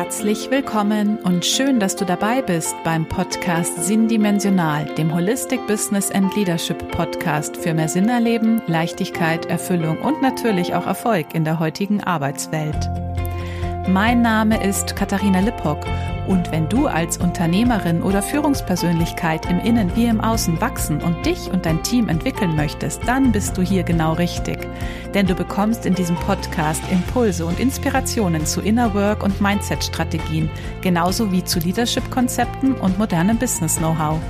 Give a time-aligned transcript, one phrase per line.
[0.00, 6.32] Herzlich willkommen und schön, dass du dabei bist beim Podcast Sinndimensional, dem Holistic Business and
[6.36, 12.00] Leadership Podcast für mehr Sinn erleben, Leichtigkeit, Erfüllung und natürlich auch Erfolg in der heutigen
[12.00, 13.07] Arbeitswelt.
[13.88, 15.78] Mein Name ist Katharina Lippock
[16.26, 21.50] und wenn du als Unternehmerin oder Führungspersönlichkeit im Innen wie im Außen wachsen und dich
[21.50, 24.68] und dein Team entwickeln möchtest, dann bist du hier genau richtig.
[25.14, 30.50] Denn du bekommst in diesem Podcast Impulse und Inspirationen zu Inner Work und Mindset-Strategien,
[30.82, 34.20] genauso wie zu Leadership-Konzepten und modernem Business-Know-how.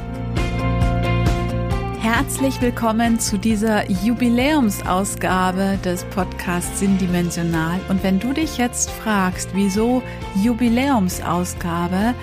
[2.00, 7.80] Herzlich willkommen zu dieser Jubiläumsausgabe des Podcasts Sinndimensional.
[7.88, 10.00] Und wenn du dich jetzt fragst, wieso
[10.36, 12.14] Jubiläumsausgabe,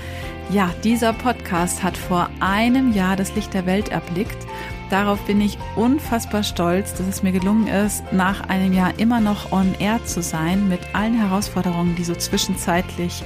[0.49, 4.47] ja, dieser Podcast hat vor einem Jahr das Licht der Welt erblickt.
[4.89, 9.51] Darauf bin ich unfassbar stolz, dass es mir gelungen ist, nach einem Jahr immer noch
[9.51, 13.23] on air zu sein mit allen Herausforderungen, die so zwischenzeitlich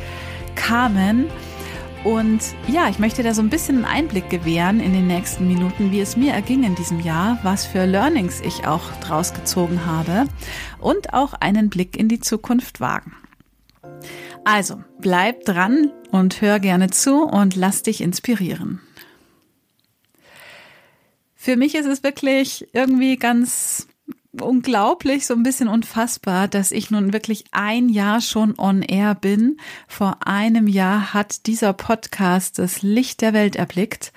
[0.56, 1.28] kamen.
[2.04, 5.92] Und ja, ich möchte da so ein bisschen einen Einblick gewähren in den nächsten Minuten,
[5.92, 10.28] wie es mir erging in diesem Jahr, was für Learnings ich auch draus gezogen habe
[10.80, 13.16] und auch einen Blick in die Zukunft wagen.
[14.46, 18.80] Also, bleib dran und hör gerne zu und lass dich inspirieren.
[21.36, 23.88] Für mich ist es wirklich irgendwie ganz
[24.40, 29.58] unglaublich, so ein bisschen unfassbar, dass ich nun wirklich ein Jahr schon on air bin.
[29.88, 34.12] Vor einem Jahr hat dieser Podcast das Licht der Welt erblickt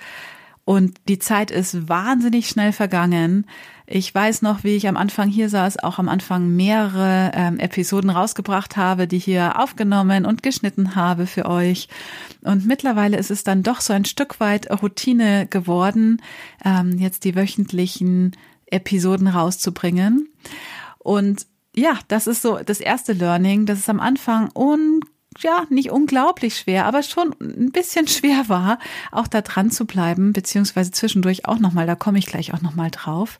[0.65, 3.45] und die Zeit ist wahnsinnig schnell vergangen.
[3.85, 8.09] Ich weiß noch, wie ich am Anfang hier saß, auch am Anfang mehrere ähm, Episoden
[8.09, 11.89] rausgebracht habe, die hier aufgenommen und geschnitten habe für euch.
[12.43, 16.21] Und mittlerweile ist es dann doch so ein Stück weit Routine geworden,
[16.63, 18.31] ähm, jetzt die wöchentlichen
[18.73, 20.29] Episoden rauszubringen.
[20.99, 25.01] Und ja, das ist so das erste Learning, dass es am Anfang un
[25.39, 28.79] ja, nicht unglaublich schwer, aber schon ein bisschen schwer war,
[29.11, 32.91] auch da dran zu bleiben, beziehungsweise zwischendurch auch nochmal, da komme ich gleich auch nochmal
[32.91, 33.39] drauf.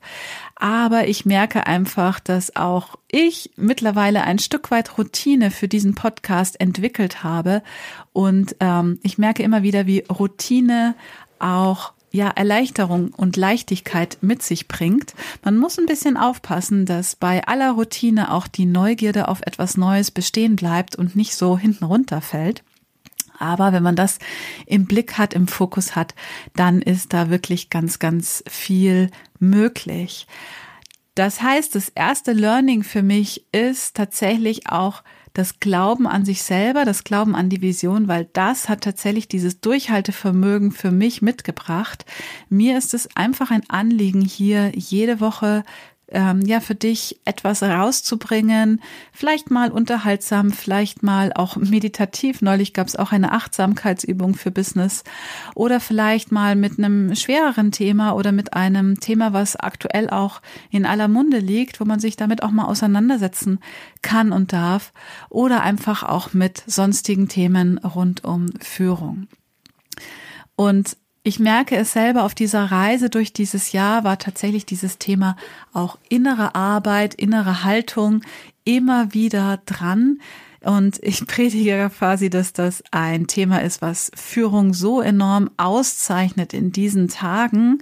[0.56, 6.60] Aber ich merke einfach, dass auch ich mittlerweile ein Stück weit Routine für diesen Podcast
[6.60, 7.64] entwickelt habe.
[8.12, 10.96] Und ähm, ich merke immer wieder, wie Routine
[11.40, 15.14] auch ja Erleichterung und Leichtigkeit mit sich bringt.
[15.44, 20.12] Man muss ein bisschen aufpassen, dass bei aller Routine auch die Neugierde auf etwas Neues
[20.12, 22.64] bestehen bleibt und nicht so hinten runterfällt.
[23.40, 24.20] Aber wenn man das
[24.68, 26.14] im Blick hat, im Fokus hat,
[26.56, 29.10] dann ist da wirklich ganz, ganz viel
[29.40, 30.28] möglich.
[31.16, 35.04] Das heißt, das erste Learning für mich ist tatsächlich auch
[35.34, 39.60] das Glauben an sich selber, das Glauben an die Vision, weil das hat tatsächlich dieses
[39.60, 42.06] Durchhaltevermögen für mich mitgebracht.
[42.50, 45.64] Mir ist es einfach ein Anliegen, hier jede Woche
[46.14, 48.82] ähm, ja für dich etwas rauszubringen,
[49.12, 52.42] vielleicht mal unterhaltsam, vielleicht mal auch meditativ.
[52.42, 55.04] Neulich gab es auch eine Achtsamkeitsübung für Business
[55.56, 60.86] oder vielleicht mal mit einem schwereren Thema oder mit einem Thema, was aktuell auch in
[60.86, 63.60] aller Munde liegt, wo man sich damit auch mal auseinandersetzen
[64.02, 64.94] kann und darf
[65.30, 69.28] oder einfach auch mit sonstigen Themen rund um Führung.
[70.56, 75.38] Und ich merke es selber auf dieser Reise durch dieses Jahr war tatsächlich dieses Thema
[75.72, 78.22] auch innere Arbeit, innere Haltung
[78.66, 80.20] immer wieder dran.
[80.64, 86.72] Und ich predige quasi, dass das ein Thema ist, was Führung so enorm auszeichnet in
[86.72, 87.80] diesen Tagen,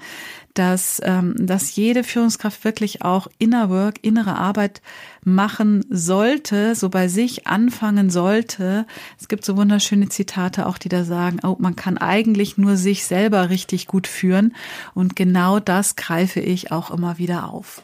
[0.53, 4.81] dass, ähm, dass jede Führungskraft wirklich auch Inner Work, innere Arbeit
[5.23, 8.85] machen sollte, so bei sich anfangen sollte.
[9.19, 13.05] Es gibt so wunderschöne Zitate auch, die da sagen, oh, man kann eigentlich nur sich
[13.05, 14.55] selber richtig gut führen.
[14.93, 17.83] Und genau das greife ich auch immer wieder auf.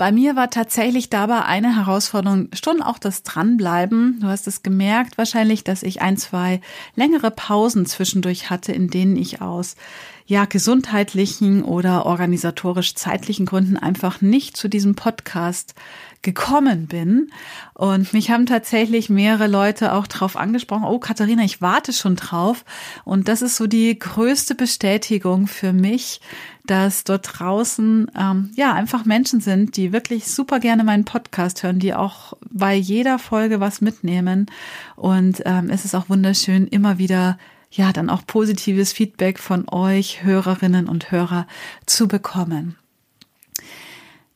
[0.00, 4.20] Bei mir war tatsächlich dabei eine Herausforderung schon auch das Dranbleiben.
[4.22, 6.62] Du hast es gemerkt wahrscheinlich, dass ich ein, zwei
[6.96, 9.76] längere Pausen zwischendurch hatte, in denen ich aus
[10.24, 15.74] ja, gesundheitlichen oder organisatorisch zeitlichen Gründen einfach nicht zu diesem Podcast
[16.22, 17.30] gekommen bin.
[17.74, 22.64] Und mich haben tatsächlich mehrere Leute auch drauf angesprochen, oh Katharina, ich warte schon drauf.
[23.04, 26.22] Und das ist so die größte Bestätigung für mich,
[26.70, 31.80] dass dort draußen ähm, ja einfach Menschen sind, die wirklich super gerne meinen Podcast hören,
[31.80, 34.46] die auch bei jeder Folge was mitnehmen.
[34.94, 37.38] Und ähm, es ist auch wunderschön, immer wieder
[37.72, 41.48] ja dann auch positives Feedback von euch Hörerinnen und Hörer
[41.86, 42.76] zu bekommen.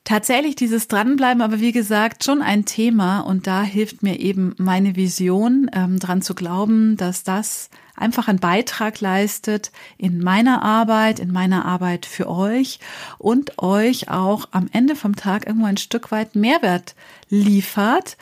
[0.04, 4.96] Tatsächlich dieses Dranbleiben, aber wie gesagt, schon ein Thema und da hilft mir eben meine
[4.96, 11.32] Vision, ähm, dran zu glauben, dass das einfach einen Beitrag leistet in meiner Arbeit, in
[11.32, 12.80] meiner Arbeit für euch
[13.16, 16.94] und euch auch am Ende vom Tag irgendwo ein Stück weit Mehrwert
[17.30, 18.18] liefert,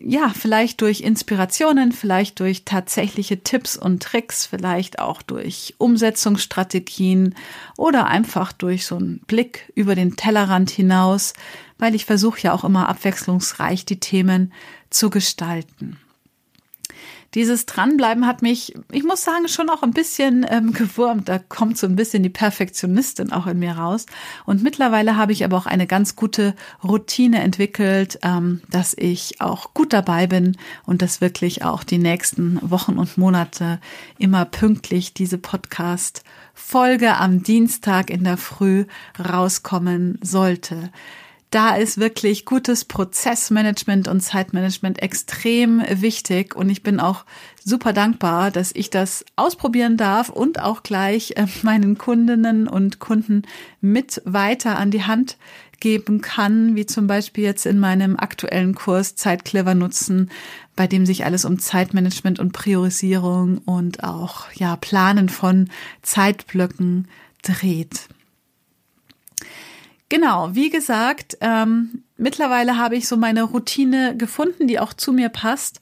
[0.00, 7.34] ja, vielleicht durch Inspirationen, vielleicht durch tatsächliche Tipps und Tricks, vielleicht auch durch Umsetzungsstrategien
[7.76, 11.34] oder einfach durch so einen Blick über den Tellerrand hinaus,
[11.78, 14.52] weil ich versuche ja auch immer abwechslungsreich die Themen
[14.90, 15.98] zu gestalten.
[17.36, 21.28] Dieses Dranbleiben hat mich, ich muss sagen, schon auch ein bisschen ähm, gewurmt.
[21.28, 24.06] Da kommt so ein bisschen die Perfektionistin auch in mir raus.
[24.46, 29.74] Und mittlerweile habe ich aber auch eine ganz gute Routine entwickelt, ähm, dass ich auch
[29.74, 30.56] gut dabei bin
[30.86, 33.80] und dass wirklich auch die nächsten Wochen und Monate
[34.16, 36.24] immer pünktlich diese Podcast
[36.54, 38.86] Folge am Dienstag in der Früh
[39.18, 40.90] rauskommen sollte
[41.56, 46.54] da ist wirklich gutes Prozessmanagement und Zeitmanagement extrem wichtig.
[46.54, 47.24] Und ich bin auch
[47.64, 53.44] super dankbar, dass ich das ausprobieren darf und auch gleich äh, meinen Kundinnen und Kunden
[53.80, 55.38] mit weiter an die Hand
[55.80, 60.30] geben kann, wie zum Beispiel jetzt in meinem aktuellen Kurs Zeit clever nutzen,
[60.74, 65.70] bei dem sich alles um Zeitmanagement und Priorisierung und auch ja Planen von
[66.02, 67.08] Zeitblöcken
[67.40, 68.10] dreht.
[70.08, 75.28] Genau, wie gesagt, ähm, mittlerweile habe ich so meine Routine gefunden, die auch zu mir
[75.28, 75.80] passt.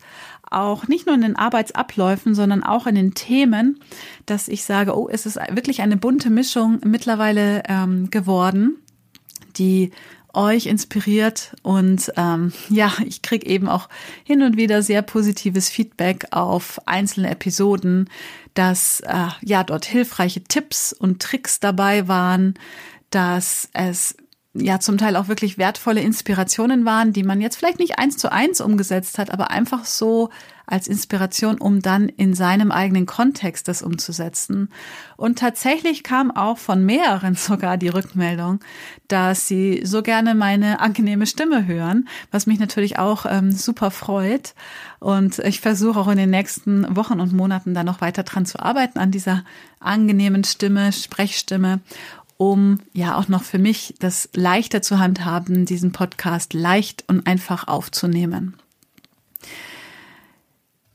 [0.50, 3.80] Auch nicht nur in den Arbeitsabläufen, sondern auch in den Themen,
[4.24, 8.76] dass ich sage, oh, es ist wirklich eine bunte Mischung mittlerweile ähm, geworden,
[9.56, 9.90] die
[10.32, 13.88] euch inspiriert und ähm, ja, ich kriege eben auch
[14.24, 18.10] hin und wieder sehr positives Feedback auf einzelne Episoden,
[18.54, 22.54] dass äh, ja dort hilfreiche Tipps und Tricks dabei waren,
[23.14, 24.16] dass es
[24.54, 28.30] ja zum Teil auch wirklich wertvolle Inspirationen waren, die man jetzt vielleicht nicht eins zu
[28.30, 30.30] eins umgesetzt hat, aber einfach so
[30.66, 34.70] als Inspiration, um dann in seinem eigenen Kontext das umzusetzen.
[35.16, 38.60] Und tatsächlich kam auch von mehreren sogar die Rückmeldung,
[39.08, 44.54] dass sie so gerne meine angenehme Stimme hören, was mich natürlich auch ähm, super freut.
[45.00, 48.60] Und ich versuche auch in den nächsten Wochen und Monaten da noch weiter dran zu
[48.60, 49.44] arbeiten, an dieser
[49.80, 51.80] angenehmen Stimme, Sprechstimme
[52.36, 57.68] um ja auch noch für mich das leichter zu handhaben, diesen Podcast leicht und einfach
[57.68, 58.56] aufzunehmen.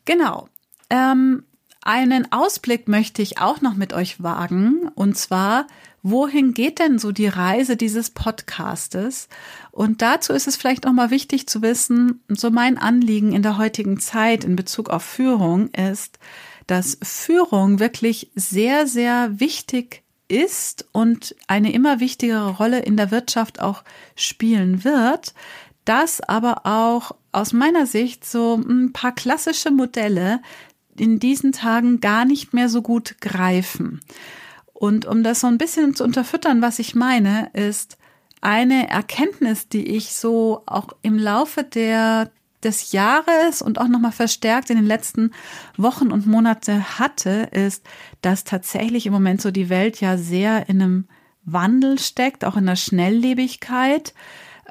[0.05, 0.49] Genau.
[0.89, 1.43] Ähm,
[1.81, 4.89] einen Ausblick möchte ich auch noch mit euch wagen.
[4.95, 5.67] Und zwar,
[6.03, 9.29] wohin geht denn so die Reise dieses Podcastes?
[9.71, 13.57] Und dazu ist es vielleicht auch mal wichtig zu wissen, so mein Anliegen in der
[13.57, 16.19] heutigen Zeit in Bezug auf Führung ist,
[16.67, 23.59] dass Führung wirklich sehr, sehr wichtig ist und eine immer wichtigere Rolle in der Wirtschaft
[23.61, 23.83] auch
[24.15, 25.33] spielen wird,
[25.83, 30.41] dass aber auch aus meiner Sicht so ein paar klassische Modelle
[30.95, 33.99] in diesen Tagen gar nicht mehr so gut greifen.
[34.73, 37.97] Und um das so ein bisschen zu unterfüttern, was ich meine, ist
[38.41, 42.31] eine Erkenntnis, die ich so auch im Laufe der
[42.63, 45.31] des Jahres und auch nochmal verstärkt in den letzten
[45.77, 47.85] Wochen und Monate hatte, ist,
[48.21, 51.07] dass tatsächlich im Moment so die Welt ja sehr in einem
[51.45, 54.13] Wandel steckt, auch in der Schnelllebigkeit.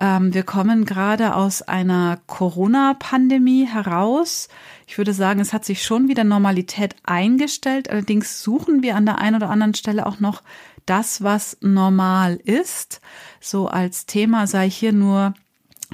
[0.00, 4.48] Ähm, wir kommen gerade aus einer Corona-Pandemie heraus.
[4.86, 7.90] Ich würde sagen, es hat sich schon wieder Normalität eingestellt.
[7.90, 10.42] Allerdings suchen wir an der einen oder anderen Stelle auch noch
[10.86, 13.00] das, was normal ist.
[13.40, 15.34] So als Thema sei hier nur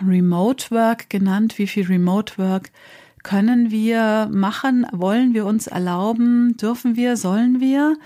[0.02, 1.58] Remote Work genannt.
[1.58, 2.70] Wie viel Remote Work
[3.22, 4.86] können wir machen?
[4.92, 6.56] Wollen wir uns erlauben?
[6.56, 7.16] Dürfen wir?
[7.16, 7.96] Sollen wir?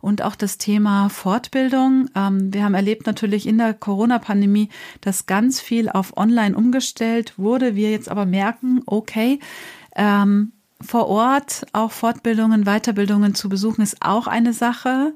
[0.00, 2.08] Und auch das Thema Fortbildung.
[2.14, 4.68] Ähm, wir haben erlebt natürlich in der Corona-Pandemie,
[5.00, 7.74] dass ganz viel auf Online umgestellt wurde.
[7.74, 9.40] Wir jetzt aber merken, okay,
[9.94, 15.14] ähm, vor Ort auch Fortbildungen, Weiterbildungen zu besuchen, ist auch eine Sache.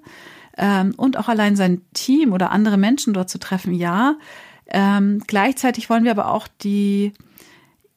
[0.56, 4.16] Ähm, und auch allein sein Team oder andere Menschen dort zu treffen, ja.
[4.70, 7.12] Ähm, gleichzeitig wollen wir aber auch die,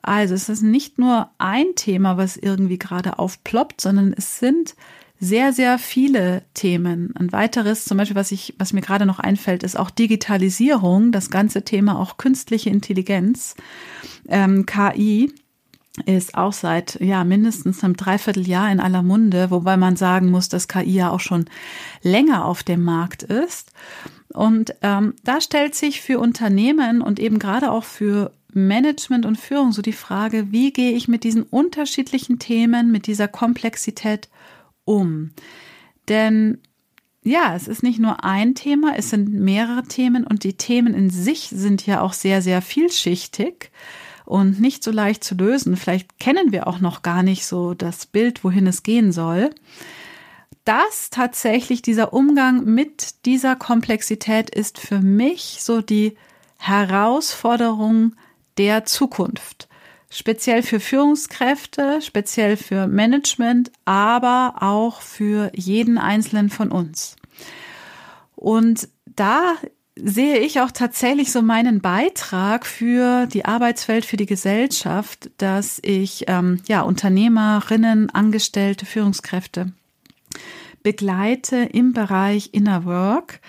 [0.00, 4.76] Also es ist nicht nur ein Thema, was irgendwie gerade aufploppt, sondern es sind
[5.18, 7.14] sehr, sehr viele Themen.
[7.16, 11.28] Ein weiteres, zum Beispiel, was ich, was mir gerade noch einfällt, ist auch Digitalisierung, das
[11.28, 13.56] ganze Thema auch künstliche Intelligenz,
[14.26, 15.34] ähm, KI
[16.06, 20.68] ist auch seit ja mindestens einem Dreivierteljahr in aller Munde, wobei man sagen muss, dass
[20.68, 21.46] KI ja auch schon
[22.02, 23.72] länger auf dem Markt ist.
[24.32, 29.72] Und ähm, da stellt sich für Unternehmen und eben gerade auch für Management und Führung
[29.72, 34.28] so die Frage, wie gehe ich mit diesen unterschiedlichen Themen, mit dieser Komplexität
[34.84, 35.30] um?
[36.08, 36.58] Denn
[37.22, 41.10] ja, es ist nicht nur ein Thema, es sind mehrere Themen und die Themen in
[41.10, 43.70] sich sind ja auch sehr, sehr vielschichtig
[44.30, 45.76] und nicht so leicht zu lösen.
[45.76, 49.50] Vielleicht kennen wir auch noch gar nicht so das Bild, wohin es gehen soll.
[50.64, 56.16] Das tatsächlich, dieser Umgang mit dieser Komplexität ist für mich so die
[56.58, 58.14] Herausforderung
[58.56, 59.68] der Zukunft.
[60.10, 67.16] Speziell für Führungskräfte, speziell für Management, aber auch für jeden Einzelnen von uns.
[68.36, 69.54] Und da
[70.02, 76.24] sehe ich auch tatsächlich so meinen Beitrag für die Arbeitswelt, für die Gesellschaft, dass ich
[76.28, 79.72] ähm, ja Unternehmerinnen, Angestellte, Führungskräfte
[80.82, 83.40] begleite im Bereich Inner Work.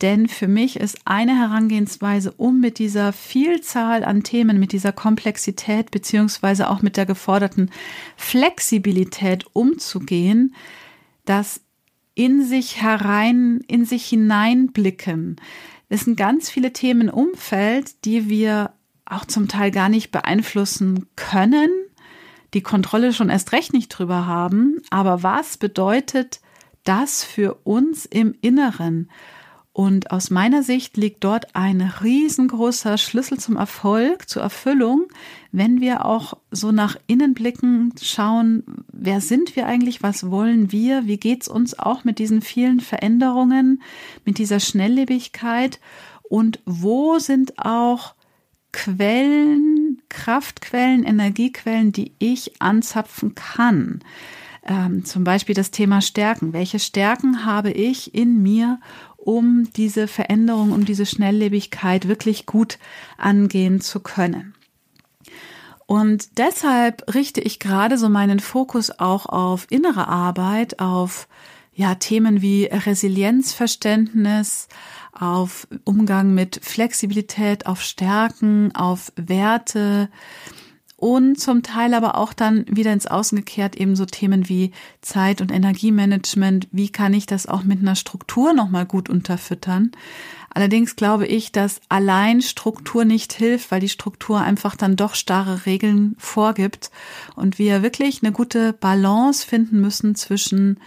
[0.00, 5.90] Denn für mich ist eine Herangehensweise, um mit dieser Vielzahl an Themen, mit dieser Komplexität
[5.90, 7.70] beziehungsweise auch mit der geforderten
[8.16, 10.54] Flexibilität umzugehen,
[11.26, 11.60] das
[12.14, 15.36] in sich herein, in sich hineinblicken,
[15.90, 18.72] es sind ganz viele Themen im Umfeld, die wir
[19.04, 21.70] auch zum Teil gar nicht beeinflussen können,
[22.54, 24.80] die Kontrolle schon erst recht nicht drüber haben.
[24.90, 26.40] Aber was bedeutet
[26.84, 29.10] das für uns im Inneren?
[29.80, 35.06] Und aus meiner Sicht liegt dort ein riesengroßer Schlüssel zum Erfolg, zur Erfüllung,
[35.52, 41.06] wenn wir auch so nach innen blicken, schauen, wer sind wir eigentlich, was wollen wir,
[41.06, 43.80] wie geht's uns auch mit diesen vielen Veränderungen,
[44.26, 45.80] mit dieser Schnelllebigkeit
[46.24, 48.12] und wo sind auch
[48.72, 54.00] Quellen, Kraftquellen, Energiequellen, die ich anzapfen kann.
[54.62, 56.52] Ähm, zum Beispiel das Thema Stärken.
[56.52, 58.78] Welche Stärken habe ich in mir,
[59.24, 62.78] um diese Veränderung, um diese Schnelllebigkeit wirklich gut
[63.18, 64.54] angehen zu können.
[65.86, 71.26] Und deshalb richte ich gerade so meinen Fokus auch auf innere Arbeit, auf
[71.74, 74.68] ja, Themen wie Resilienzverständnis,
[75.12, 80.08] auf Umgang mit Flexibilität, auf Stärken, auf Werte,
[81.00, 85.40] und zum Teil aber auch dann wieder ins Außen gekehrt eben so Themen wie Zeit-
[85.40, 86.68] und Energiemanagement.
[86.72, 89.92] Wie kann ich das auch mit einer Struktur nochmal gut unterfüttern?
[90.50, 95.64] Allerdings glaube ich, dass allein Struktur nicht hilft, weil die Struktur einfach dann doch starre
[95.64, 96.90] Regeln vorgibt
[97.34, 100.80] und wir wirklich eine gute Balance finden müssen zwischen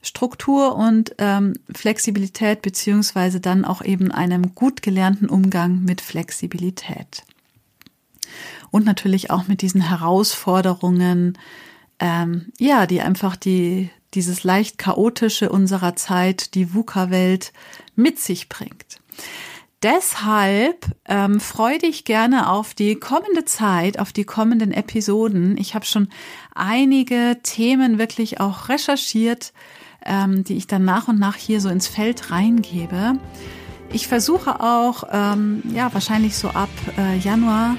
[0.00, 7.24] Struktur und ähm, Flexibilität beziehungsweise dann auch eben einem gut gelernten Umgang mit Flexibilität
[8.70, 11.38] und natürlich auch mit diesen Herausforderungen,
[11.98, 17.52] ähm, ja, die einfach die, dieses leicht chaotische unserer Zeit, die VUCA-Welt
[17.94, 18.98] mit sich bringt.
[19.82, 25.56] Deshalb ähm, freue dich gerne auf die kommende Zeit, auf die kommenden Episoden.
[25.58, 26.08] Ich habe schon
[26.54, 29.52] einige Themen wirklich auch recherchiert,
[30.04, 33.18] ähm, die ich dann nach und nach hier so ins Feld reingebe.
[33.92, 37.76] Ich versuche auch, ähm, ja, wahrscheinlich so ab äh, Januar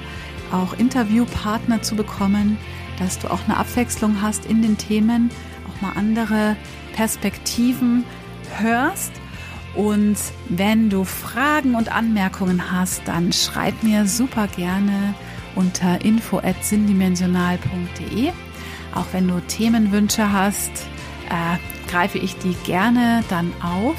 [0.52, 2.58] auch Interviewpartner zu bekommen,
[2.98, 5.30] dass du auch eine Abwechslung hast in den Themen,
[5.68, 6.56] auch mal andere
[6.94, 8.04] Perspektiven
[8.58, 9.12] hörst.
[9.74, 10.16] Und
[10.48, 15.14] wenn du Fragen und Anmerkungen hast, dann schreib mir super gerne
[15.54, 18.32] unter info@sinndimensional.de.
[18.94, 20.70] Auch wenn du Themenwünsche hast,
[21.28, 21.58] äh,
[21.90, 23.96] greife ich die gerne dann auf.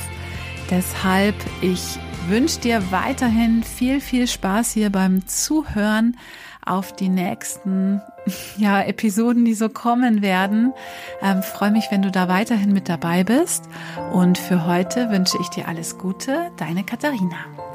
[0.70, 6.18] Deshalb ich wünsche dir weiterhin viel, viel Spaß hier beim Zuhören
[6.66, 8.02] auf die nächsten
[8.58, 10.74] ja, Episoden, die so kommen werden.
[11.22, 13.70] Ähm, Freue mich, wenn du da weiterhin mit dabei bist.
[14.12, 17.69] Und für heute wünsche ich dir alles Gute, deine Katharina.